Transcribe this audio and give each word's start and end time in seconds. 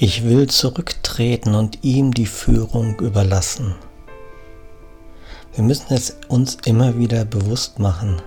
Ich 0.00 0.22
will 0.22 0.46
zurücktreten 0.46 1.56
und 1.56 1.82
ihm 1.82 2.14
die 2.14 2.26
Führung 2.26 3.00
überlassen. 3.00 3.74
Wir 5.56 5.64
müssen 5.64 5.92
es 5.92 6.16
uns 6.28 6.56
immer 6.64 6.96
wieder 6.98 7.24
bewusst 7.24 7.80
machen. 7.80 8.22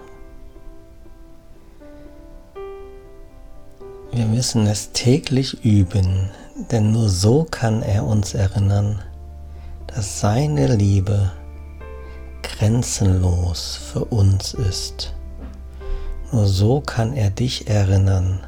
Wir 4.11 4.25
müssen 4.25 4.67
es 4.67 4.91
täglich 4.91 5.63
üben, 5.63 6.29
denn 6.71 6.91
nur 6.91 7.07
so 7.07 7.47
kann 7.49 7.83
er 7.83 8.03
uns 8.03 8.33
erinnern, 8.33 9.01
dass 9.87 10.19
seine 10.19 10.75
Liebe 10.75 11.31
grenzenlos 12.43 13.79
für 13.93 14.03
uns 14.03 14.53
ist. 14.55 15.13
Nur 16.33 16.47
so 16.47 16.81
kann 16.81 17.13
er 17.13 17.29
dich 17.29 17.69
erinnern, 17.69 18.41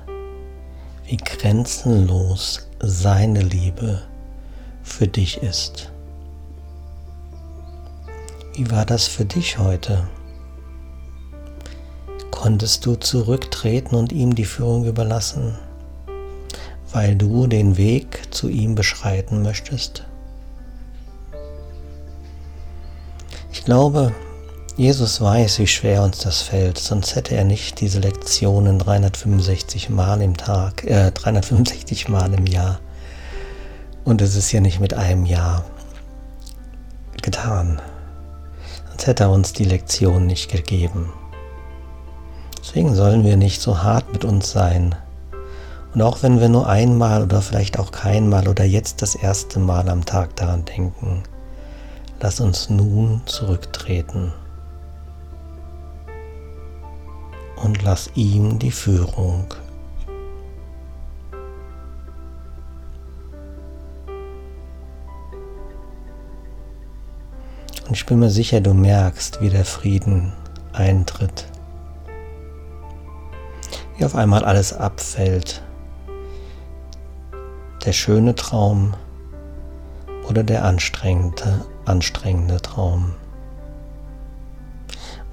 wie 1.05 1.17
grenzenlos 1.17 2.67
seine 2.79 3.41
Liebe 3.41 4.01
für 4.83 5.07
dich 5.07 5.41
ist. 5.43 5.91
Wie 8.55 8.69
war 8.69 8.85
das 8.85 9.07
für 9.07 9.25
dich 9.25 9.57
heute? 9.57 10.07
Konntest 12.31 12.85
du 12.85 12.95
zurücktreten 12.95 13.95
und 13.95 14.11
ihm 14.11 14.35
die 14.35 14.45
Führung 14.45 14.85
überlassen, 14.85 15.57
weil 16.91 17.15
du 17.15 17.47
den 17.47 17.77
Weg 17.77 18.33
zu 18.33 18.49
ihm 18.49 18.75
beschreiten 18.75 19.41
möchtest? 19.41 20.05
Ich 23.51 23.65
glaube, 23.65 24.13
Jesus 24.75 25.21
weiß, 25.21 25.59
wie 25.59 25.67
schwer 25.67 26.03
uns 26.03 26.19
das 26.19 26.41
fällt, 26.41 26.77
sonst 26.77 27.15
hätte 27.15 27.35
er 27.35 27.43
nicht 27.43 27.79
diese 27.79 27.99
Lektionen 27.99 28.79
365 28.79 29.89
Mal 29.89 30.21
im 30.21 30.35
Tag, 30.35 30.83
äh, 30.85 31.11
365 31.11 32.09
Mal 32.09 32.33
im 32.33 32.47
Jahr. 32.47 32.79
Und 34.03 34.21
es 34.21 34.35
ist 34.35 34.51
ja 34.51 34.59
nicht 34.59 34.79
mit 34.79 34.93
einem 34.93 35.25
Jahr 35.25 35.63
getan 37.21 37.79
sonst 39.03 39.07
hätte 39.07 39.23
er 39.23 39.31
uns 39.31 39.53
die 39.53 39.65
Lektion 39.65 40.27
nicht 40.27 40.51
gegeben. 40.51 41.11
Deswegen 42.59 42.95
sollen 42.95 43.25
wir 43.25 43.37
nicht 43.37 43.61
so 43.61 43.83
hart 43.83 44.13
mit 44.13 44.23
uns 44.23 44.51
sein. 44.51 44.95
Und 45.93 46.01
auch 46.01 46.23
wenn 46.23 46.39
wir 46.39 46.47
nur 46.47 46.67
einmal 46.67 47.23
oder 47.23 47.41
vielleicht 47.41 47.79
auch 47.79 47.91
keinmal 47.91 48.47
oder 48.47 48.63
jetzt 48.63 49.01
das 49.01 49.15
erste 49.15 49.59
Mal 49.59 49.89
am 49.89 50.05
Tag 50.05 50.35
daran 50.35 50.63
denken, 50.65 51.23
lass 52.21 52.39
uns 52.39 52.69
nun 52.69 53.21
zurücktreten 53.25 54.31
und 57.63 57.81
lass 57.83 58.11
ihm 58.15 58.59
die 58.59 58.71
Führung 58.71 59.53
Und 67.93 67.97
ich 67.97 68.05
bin 68.05 68.19
mir 68.19 68.29
sicher, 68.29 68.61
du 68.61 68.73
merkst, 68.73 69.41
wie 69.41 69.49
der 69.49 69.65
Frieden 69.65 70.33
eintritt. 70.71 71.45
Wie 73.97 74.05
auf 74.05 74.15
einmal 74.15 74.43
alles 74.45 74.73
abfällt. 74.73 75.61
Der 77.85 77.91
schöne 77.91 78.33
Traum 78.33 78.95
oder 80.27 80.43
der 80.43 80.63
anstrengende, 80.63 81.65
anstrengende 81.85 82.61
Traum. 82.61 83.13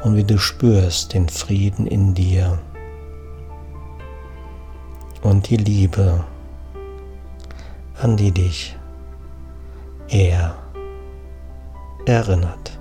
Und 0.02 0.16
wie 0.16 0.24
du 0.24 0.38
spürst 0.38 1.12
den 1.12 1.28
Frieden 1.28 1.86
in 1.86 2.14
dir 2.14 2.58
und 5.22 5.50
die 5.50 5.58
Liebe, 5.58 6.24
an 8.00 8.16
die 8.16 8.32
dich 8.32 8.76
er 10.08 10.56
erinnert. 12.06 12.78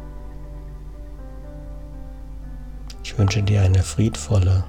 Ich 3.03 3.17
wünsche 3.17 3.43
dir 3.43 3.61
eine 3.63 3.83
friedvolle 3.83 4.63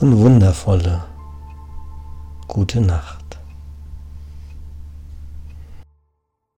und 0.00 0.16
wundervolle 0.18 1.04
gute 2.48 2.80
Nacht. 2.80 3.38